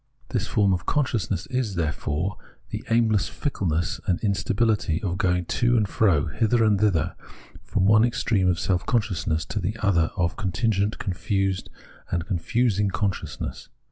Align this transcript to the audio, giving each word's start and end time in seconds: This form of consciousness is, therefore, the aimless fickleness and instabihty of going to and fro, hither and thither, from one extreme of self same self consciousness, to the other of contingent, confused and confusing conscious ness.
This 0.29 0.47
form 0.47 0.73
of 0.73 0.87
consciousness 0.87 1.45
is, 1.51 1.75
therefore, 1.75 2.35
the 2.71 2.83
aimless 2.89 3.29
fickleness 3.29 4.01
and 4.07 4.19
instabihty 4.21 4.99
of 5.03 5.19
going 5.19 5.45
to 5.61 5.77
and 5.77 5.87
fro, 5.87 6.25
hither 6.25 6.63
and 6.63 6.79
thither, 6.81 7.15
from 7.61 7.85
one 7.85 8.03
extreme 8.03 8.47
of 8.47 8.57
self 8.59 8.79
same 8.79 8.79
self 8.81 8.85
consciousness, 8.87 9.45
to 9.45 9.59
the 9.59 9.77
other 9.81 10.09
of 10.17 10.37
contingent, 10.37 10.97
confused 10.97 11.69
and 12.09 12.25
confusing 12.25 12.89
conscious 12.89 13.39
ness. 13.39 13.69